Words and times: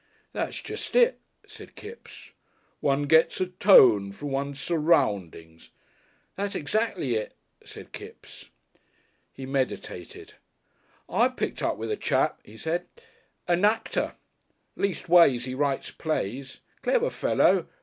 "That's 0.33 0.59
jest 0.59 0.95
it," 0.95 1.19
said 1.45 1.75
Kipps. 1.75 2.31
"One 2.79 3.03
gets 3.03 3.39
a 3.39 3.45
tone 3.45 4.11
from 4.11 4.31
one's 4.31 4.59
surroundings" 4.59 5.69
"That's 6.35 6.55
exactly 6.55 7.13
it," 7.13 7.35
said 7.63 7.91
Kipps. 7.91 8.49
He 9.31 9.45
meditated. 9.45 10.33
"I 11.07 11.27
picked 11.27 11.61
up 11.61 11.77
with 11.77 11.91
a 11.91 11.97
chap," 11.97 12.39
he 12.43 12.57
said. 12.57 12.87
"A 13.47 13.53
Nacter. 13.53 14.15
Leastways 14.75 15.45
he 15.45 15.53
writes 15.53 15.91
plays. 15.91 16.61
Clever 16.81 17.11
fellow. 17.11 17.67